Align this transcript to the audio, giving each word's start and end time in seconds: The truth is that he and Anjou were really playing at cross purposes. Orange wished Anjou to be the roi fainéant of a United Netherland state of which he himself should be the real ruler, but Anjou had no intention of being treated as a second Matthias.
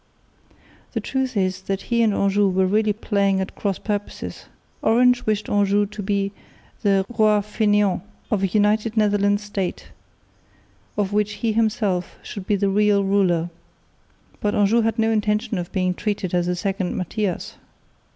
The 0.93 0.99
truth 0.99 1.37
is 1.37 1.61
that 1.69 1.83
he 1.83 2.01
and 2.01 2.11
Anjou 2.11 2.49
were 2.49 2.65
really 2.65 2.91
playing 2.91 3.39
at 3.39 3.53
cross 3.53 3.77
purposes. 3.77 4.45
Orange 4.81 5.27
wished 5.27 5.47
Anjou 5.47 5.85
to 5.85 6.01
be 6.01 6.31
the 6.81 7.05
roi 7.07 7.41
fainéant 7.41 8.01
of 8.31 8.41
a 8.41 8.47
United 8.47 8.97
Netherland 8.97 9.39
state 9.39 9.89
of 10.97 11.13
which 11.13 11.33
he 11.45 11.51
himself 11.53 12.15
should 12.23 12.47
be 12.47 12.55
the 12.55 12.69
real 12.69 13.03
ruler, 13.03 13.51
but 14.39 14.55
Anjou 14.55 14.81
had 14.81 14.97
no 14.97 15.11
intention 15.11 15.59
of 15.59 15.71
being 15.71 15.93
treated 15.93 16.33
as 16.33 16.47
a 16.47 16.55
second 16.55 16.97
Matthias. 16.97 17.53